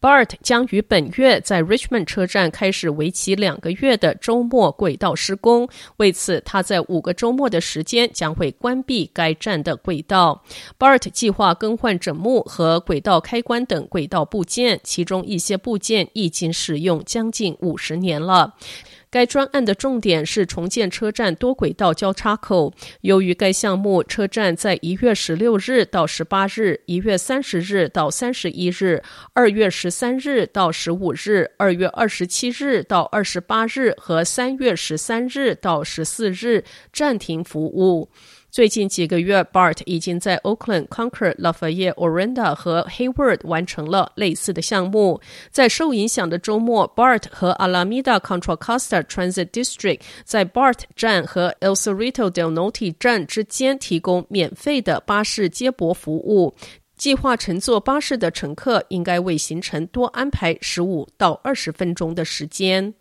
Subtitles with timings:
[0.00, 10.44] BART 将于本月在 Richmond 车站开始为期两个月的周末轨道施工，为此，他在五个周末的时间将会关闭该站的轨道。
[10.78, 18.54] BART 计划更换枕木和轨道开关等轨道部件，其中一些部件已经使用将近五十年了。
[19.10, 22.72] 该专案的重点是重建车站多轨道交叉口。
[23.00, 38.10] 由于该项目车站在一月十六日到十八日、一月三十日到三十一日、二月十三日到十五日、二月二十七日到二十八日和三月十三日到十四日暂停服务。
[38.58, 45.20] 最近几个月，BART 已经在 Oakland、Concord、Lafayette、Orinda 和 Hayward 完成了类似的项目。
[45.52, 56.52] 在受影响的周末，BART 和 Alameda Contra Costa Transit District 在 BART 站和 El Cerrito del Norte 站之间提供免费的巴士接驳服务。
[56.96, 62.92] 计划乘坐巴士的乘客应该为行程多安排十五到二十分钟的时间。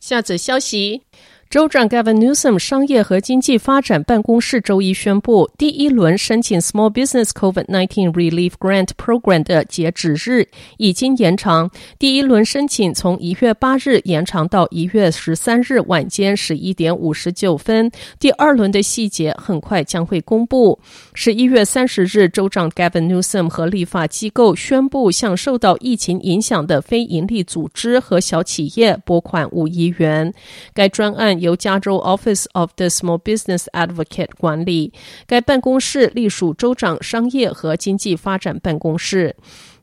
[0.00, 1.02] 下则消息。
[1.50, 11.68] 州长 Gavin Newsom 商业和经济发展办公室周一宣布，第一轮申请 Small Business COVID-19 Relief Grant Program 的截止日已经延长。
[11.98, 17.90] 第一轮申请从一月八日延长到一月十三日晚间十一点五十九分。
[18.20, 20.78] 第二轮的细节很快将会公布。
[21.14, 30.32] 十一月三十日，州长 Gavin Newsom 和立法机构宣布向受到疫情影响的非营利组织和小企业拨款五亿元。
[30.72, 31.39] 该专案。
[31.40, 34.92] 由加州 Office of the Small Business Advocate 管理，
[35.26, 39.34] 该办公室隶属州长商业和经济发展办公室。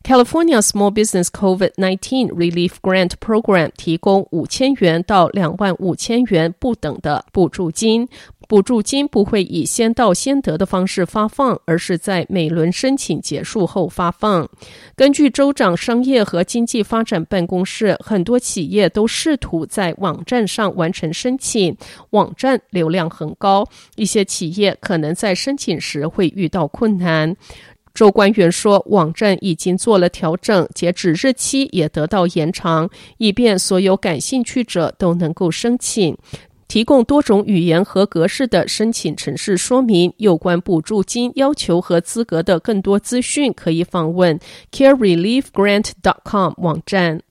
[0.03, 8.07] California Small Business COVID-19 Relief Grant Program 提供五千元到两万五千元不等的补助金。
[8.47, 14.49] 补助金不会以先到先得的方式发放，而是在每轮申请结束后发放。
[14.95, 21.75] 根据州长商业和经济发展办公室，很多企业都试图在网站上完成申请，
[22.11, 27.35] 网站流量很高，一些企业可能在申请时会遇到困难。
[27.93, 32.87] 州官员说，网站已经做了调整，截止日期也得到延长，
[33.17, 36.15] 以便所有感兴趣者都能够申请。
[36.67, 44.39] 提供多种语言和格式的申请程式说明，有关补助金要求和资格的更多资讯，可以访问
[44.71, 47.21] CareReliefGrant.com 网站。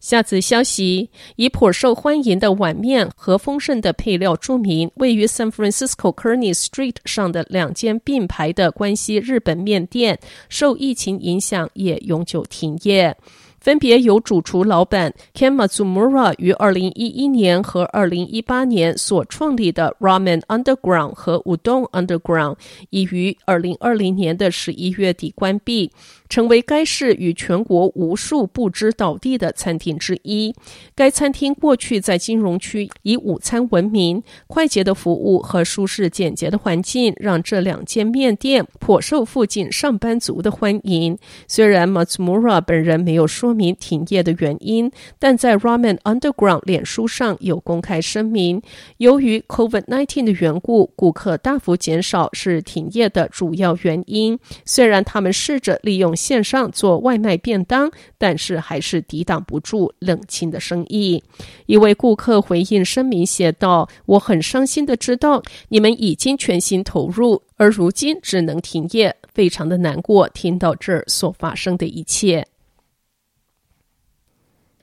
[0.00, 13.14] 下次消息，以颇受欢迎的碗面和丰盛的配料著名，位于 San Francisco Kearny Street 上的两间并排的关西日本面店，受疫情影响也永久停业。
[13.60, 22.56] 分别由主厨老板 Kematsu Mura 于二零一一年和二零一八年所创立的 Ramen Underground 和 Udon Underground，
[22.88, 25.92] 已于二零二零年的十一月底关闭。
[26.30, 30.54] 成为该市与全国无数不知倒地的餐厅之一。
[30.94, 41.18] 该餐厅过去在金融区以午餐闻名，快捷的服务和舒适简洁的环境让这两间面店颇受附近上班族的欢迎。
[41.48, 44.88] 虽然 Matsumura 本人没有说说明停业的原因，
[45.18, 48.62] 但在 Ramen Underground 脸书上有公开声明，
[48.98, 54.38] 由于 COVID-19 的缘故，顾客大幅减少是停业的主要原因。
[54.64, 61.20] 虽然他们试着利用线上做外卖便当，但是还是抵挡不住冷清的生意。
[61.66, 70.28] 一位顾客回应声明写道：“我很伤心的知道你们已经全心投入，而如今只能停业，非常的难过。
[70.28, 72.46] 听到这儿所发生的一切。”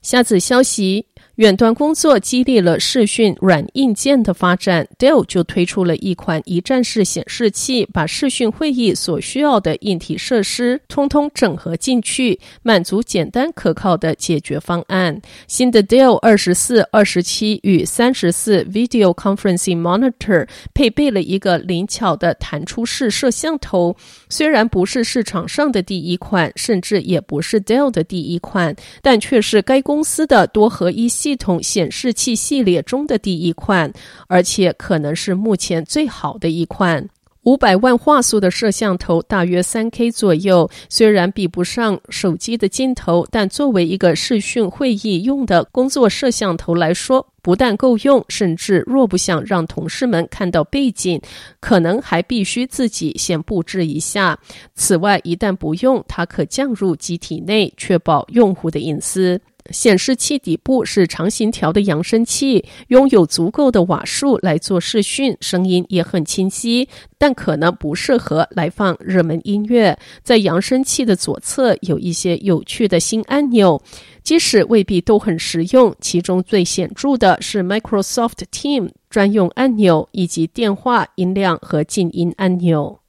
[0.08, 1.06] 下次消息。
[1.38, 15.22] 远端工作激励了视讯软硬件的发展，Dell 就推出了一款一站式显示器，把视讯会议所需要的硬体设施通通整合进去，满足简单可靠的解决方案。
[15.46, 23.96] 新的 Dell 二十四、二十七与三十四 Video Conferencing Monitor 配备了一个灵巧的弹出式摄像头，
[24.28, 33.92] 虽然不是市场上的第一款，甚至也不是 Dell 的第一款，但却是该公司的多合一系系统显示器系列中的第一款，
[34.28, 37.06] 而且可能是目前最好的一款。
[37.44, 40.70] 五百万画素的摄像头，大约三 K 左右。
[40.88, 51.22] 虽然比不上手机的镜头，但作为一个视讯会议用的工作摄像头来说，不但够用，甚至若不想让同事们看到背景，
[51.60, 54.40] 可能还必须自己先布置一下。
[54.76, 59.42] 此外，一旦不用，它可降入机体内，确保用户的隐私。
[59.72, 66.88] 显示器底部是长形条的扬声器，拥有足够的瓦数来做视讯，声音也很清晰，
[67.18, 69.98] 但可能不适合来放热门音乐。
[70.24, 73.82] 在扬声器的左侧有一些有趣的新按钮，
[74.24, 75.96] 即使未必都很实用。
[76.00, 83.00] 其中最显著的是 Microsoft Team 专用按钮，以及电话音量和静音按钮。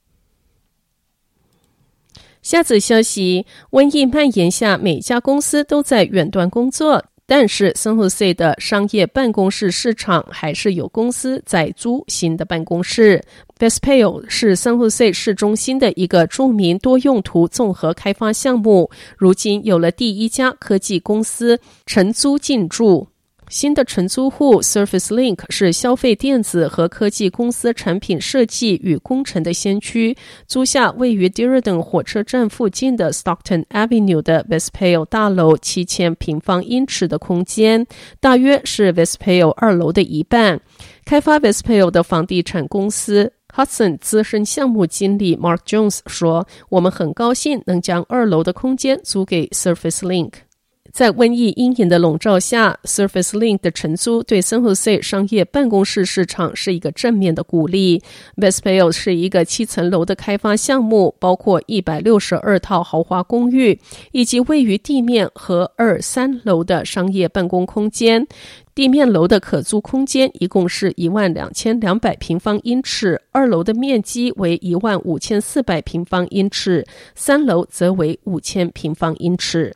[2.41, 13.21] 下则消息：瘟疫蔓延下，每家公司都在远端工作，但是 San Jose 的商业办公室市场还是有公司在租新的办公室。
[13.59, 23.08] Vespeo 是 San Jose 市中心的一个著名多用途综合开发项目，如今有了第一家科技公司承租进驻。
[23.49, 30.15] 新的承租户 Surface Link 是消费电子和科技公司产品设计与工程的先驱，
[30.47, 37.87] 租下位于 Diridon 火车站附近的 Stockton Avenue 的 Vespeo 大楼七千平方英尺的空间，
[38.19, 40.61] 大约是 Vespeo 二楼的一半。
[41.03, 50.33] 开发 Vespeo 的房地产公司 Hudson 资深项目经理 Mark Jones 说：“我们很高兴能将二楼的空间租给 Surface Link。”
[50.91, 58.01] 在瘟疫阴影的笼罩下，Surface Link 的承租对 San Jose 商业办公室市场是一个正面的鼓励。
[58.35, 63.79] best pal 是一个七层楼的开发项目，包括一百六十二套豪华公寓，
[64.11, 68.27] 以及位于地面和二三楼的商业办公空间。
[68.75, 79.75] 地面楼的可租空间一共是一万两千两百平方英尺，二楼的面积为一万五千四百平方英尺，三楼则为五千平方英尺。